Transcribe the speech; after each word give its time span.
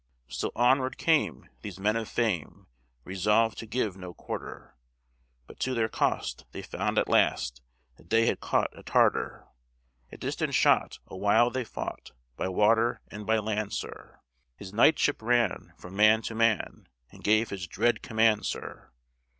Still 0.27 0.51
onward 0.55 0.97
came 0.97 1.47
these 1.61 1.77
men 1.79 1.95
of 1.95 2.09
fame, 2.09 2.65
Resolved 3.03 3.55
to 3.59 3.67
give 3.67 3.95
"no 3.95 4.15
quarter:" 4.15 4.75
But 5.45 5.59
to 5.59 5.75
their 5.75 5.89
cost 5.89 6.43
they 6.53 6.63
found 6.63 6.97
at 6.97 7.07
last 7.07 7.61
That 7.97 8.09
they 8.09 8.25
had 8.25 8.39
caught 8.39 8.75
a 8.75 8.81
Tartar. 8.81 9.45
At 10.11 10.19
distant 10.19 10.55
shot 10.55 10.97
awhile 11.05 11.51
they 11.51 11.63
fought, 11.63 12.13
By 12.35 12.47
water 12.47 12.99
and 13.11 13.27
by 13.27 13.37
land, 13.37 13.73
sir: 13.73 14.19
His 14.55 14.73
knightship 14.73 15.21
ran 15.21 15.73
from 15.77 15.95
man 15.95 16.23
to 16.23 16.33
man, 16.33 16.87
And 17.11 17.23
gave 17.23 17.51
his 17.51 17.67
dread 17.67 18.01
command, 18.01 18.47
sir. 18.47 18.89